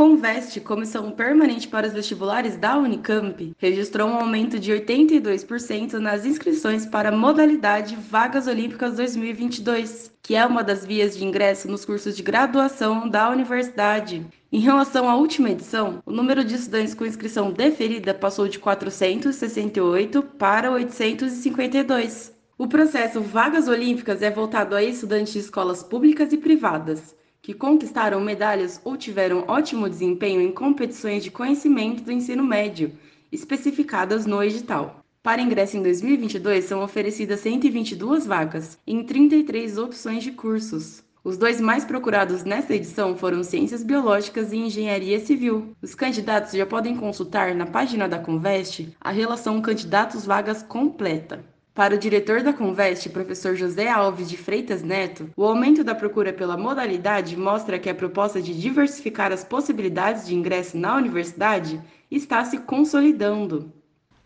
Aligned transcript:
Conveste, 0.00 0.60
Comissão 0.60 1.10
Permanente 1.10 1.68
para 1.68 1.86
os 1.86 1.92
Vestibulares 1.92 2.56
da 2.56 2.78
Unicamp, 2.78 3.52
registrou 3.58 4.08
um 4.08 4.14
aumento 4.14 4.58
de 4.58 4.72
82% 4.72 5.92
nas 5.98 6.24
inscrições 6.24 6.86
para 6.86 7.10
a 7.10 7.12
modalidade 7.14 7.96
Vagas 7.96 8.46
Olímpicas 8.46 8.96
2022, 8.96 10.10
que 10.22 10.34
é 10.34 10.46
uma 10.46 10.64
das 10.64 10.86
vias 10.86 11.18
de 11.18 11.26
ingresso 11.26 11.70
nos 11.70 11.84
cursos 11.84 12.16
de 12.16 12.22
graduação 12.22 13.10
da 13.10 13.28
universidade. 13.28 14.26
Em 14.50 14.60
relação 14.60 15.06
à 15.06 15.16
última 15.16 15.50
edição, 15.50 16.02
o 16.06 16.10
número 16.10 16.42
de 16.42 16.54
estudantes 16.54 16.94
com 16.94 17.04
inscrição 17.04 17.52
deferida 17.52 18.14
passou 18.14 18.48
de 18.48 18.58
468 18.58 20.22
para 20.22 20.70
852. 20.72 22.32
O 22.56 22.66
processo 22.66 23.20
Vagas 23.20 23.68
Olímpicas 23.68 24.22
é 24.22 24.30
voltado 24.30 24.74
a 24.74 24.82
estudantes 24.82 25.34
de 25.34 25.40
escolas 25.40 25.82
públicas 25.82 26.32
e 26.32 26.38
privadas 26.38 27.20
que 27.42 27.54
conquistaram 27.54 28.20
medalhas 28.20 28.80
ou 28.84 28.96
tiveram 28.96 29.44
ótimo 29.48 29.88
desempenho 29.88 30.40
em 30.40 30.52
competições 30.52 31.24
de 31.24 31.30
conhecimento 31.30 32.02
do 32.02 32.12
ensino 32.12 32.44
médio, 32.44 32.92
especificadas 33.32 34.26
no 34.26 34.42
edital. 34.42 35.04
Para 35.22 35.42
ingresso 35.42 35.76
em 35.76 35.82
2022, 35.82 36.64
são 36.64 36.82
oferecidas 36.82 37.40
122 37.40 38.26
vagas, 38.26 38.78
em 38.86 39.04
33 39.04 39.76
opções 39.76 40.22
de 40.22 40.32
cursos. 40.32 41.02
Os 41.22 41.36
dois 41.36 41.60
mais 41.60 41.84
procurados 41.84 42.44
nesta 42.44 42.74
edição 42.74 43.14
foram 43.14 43.42
Ciências 43.42 43.84
Biológicas 43.84 44.52
e 44.54 44.56
Engenharia 44.56 45.20
Civil. 45.20 45.76
Os 45.82 45.94
candidatos 45.94 46.52
já 46.52 46.64
podem 46.64 46.96
consultar 46.96 47.54
na 47.54 47.66
página 47.66 48.08
da 48.08 48.18
Conveste 48.18 48.96
a 48.98 49.10
relação 49.10 49.60
candidatos-vagas 49.60 50.62
completa. 50.62 51.44
Para 51.72 51.94
o 51.94 51.98
diretor 51.98 52.42
da 52.42 52.52
Conveste, 52.52 53.08
professor 53.08 53.54
José 53.54 53.88
Alves 53.88 54.28
de 54.28 54.36
Freitas 54.36 54.82
Neto, 54.82 55.30
o 55.36 55.44
aumento 55.44 55.84
da 55.84 55.94
procura 55.94 56.32
pela 56.32 56.56
modalidade 56.56 57.36
mostra 57.36 57.78
que 57.78 57.88
a 57.88 57.94
proposta 57.94 58.42
de 58.42 58.60
diversificar 58.60 59.30
as 59.30 59.44
possibilidades 59.44 60.26
de 60.26 60.34
ingresso 60.34 60.76
na 60.76 60.96
universidade 60.96 61.80
está 62.10 62.44
se 62.44 62.58
consolidando. 62.58 63.72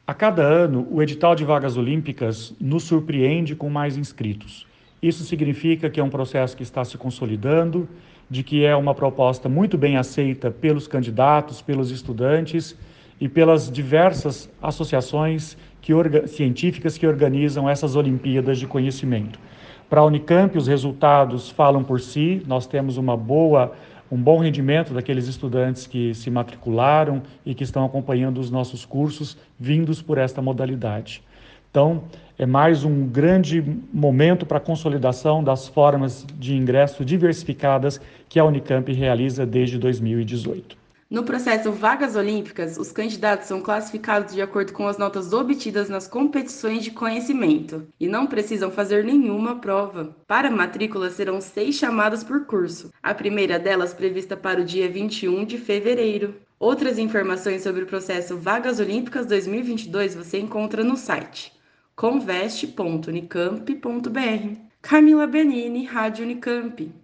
A 0.06 0.14
cada 0.14 0.42
ano, 0.42 0.88
o 0.90 1.02
edital 1.02 1.34
de 1.34 1.44
vagas 1.44 1.76
olímpicas 1.76 2.54
nos 2.58 2.84
surpreende 2.84 3.54
com 3.54 3.68
mais 3.68 3.98
inscritos. 3.98 4.66
Isso 5.02 5.22
significa 5.22 5.90
que 5.90 6.00
é 6.00 6.04
um 6.04 6.10
processo 6.10 6.56
que 6.56 6.62
está 6.62 6.82
se 6.82 6.96
consolidando, 6.96 7.86
de 8.28 8.42
que 8.42 8.64
é 8.64 8.74
uma 8.74 8.94
proposta 8.94 9.50
muito 9.50 9.76
bem 9.76 9.98
aceita 9.98 10.50
pelos 10.50 10.88
candidatos, 10.88 11.60
pelos 11.60 11.90
estudantes 11.90 12.74
e 13.20 13.28
pelas 13.28 13.70
diversas 13.70 14.50
associações 14.62 15.56
que, 15.80 15.92
científicas 16.26 16.98
que 16.98 17.06
organizam 17.06 17.68
essas 17.68 17.96
Olimpíadas 17.96 18.58
de 18.58 18.66
Conhecimento. 18.66 19.38
Para 19.88 20.00
a 20.00 20.04
Unicamp, 20.04 20.56
os 20.56 20.66
resultados 20.66 21.50
falam 21.50 21.84
por 21.84 22.00
si, 22.00 22.42
nós 22.46 22.66
temos 22.66 22.96
uma 22.96 23.16
boa, 23.16 23.72
um 24.10 24.16
bom 24.16 24.38
rendimento 24.38 24.94
daqueles 24.94 25.28
estudantes 25.28 25.86
que 25.86 26.14
se 26.14 26.30
matricularam 26.30 27.22
e 27.44 27.54
que 27.54 27.64
estão 27.64 27.84
acompanhando 27.84 28.38
os 28.38 28.50
nossos 28.50 28.84
cursos 28.84 29.36
vindos 29.58 30.00
por 30.00 30.18
esta 30.18 30.40
modalidade. 30.40 31.22
Então, 31.70 32.04
é 32.38 32.46
mais 32.46 32.84
um 32.84 33.06
grande 33.06 33.62
momento 33.92 34.46
para 34.46 34.58
a 34.58 34.60
consolidação 34.60 35.44
das 35.44 35.68
formas 35.68 36.26
de 36.38 36.56
ingresso 36.56 37.04
diversificadas 37.04 38.00
que 38.28 38.38
a 38.38 38.44
Unicamp 38.44 38.92
realiza 38.92 39.44
desde 39.44 39.78
2018. 39.78 40.83
No 41.10 41.22
processo 41.22 41.70
Vagas 41.70 42.16
Olímpicas, 42.16 42.78
os 42.78 42.90
candidatos 42.90 43.46
são 43.46 43.60
classificados 43.60 44.34
de 44.34 44.40
acordo 44.40 44.72
com 44.72 44.88
as 44.88 44.96
notas 44.96 45.32
obtidas 45.32 45.88
nas 45.88 46.08
competições 46.08 46.82
de 46.82 46.90
conhecimento 46.90 47.86
e 48.00 48.08
não 48.08 48.26
precisam 48.26 48.70
fazer 48.70 49.04
nenhuma 49.04 49.56
prova. 49.56 50.16
Para 50.26 50.50
matrícula, 50.50 51.10
serão 51.10 51.40
seis 51.40 51.74
chamadas 51.74 52.24
por 52.24 52.46
curso, 52.46 52.90
a 53.02 53.14
primeira 53.14 53.58
delas 53.58 53.92
prevista 53.92 54.36
para 54.36 54.62
o 54.62 54.64
dia 54.64 54.88
21 54.88 55.44
de 55.44 55.58
fevereiro. 55.58 56.36
Outras 56.58 56.98
informações 56.98 57.62
sobre 57.62 57.82
o 57.82 57.86
processo 57.86 58.38
Vagas 58.38 58.80
Olímpicas 58.80 59.26
2022 59.26 60.14
você 60.14 60.38
encontra 60.38 60.82
no 60.82 60.96
site 60.96 61.52
conveste.unicamp.br. 61.94 64.58
Camila 64.82 65.26
Benini, 65.26 65.84
Rádio 65.84 66.24
Unicamp. 66.24 67.03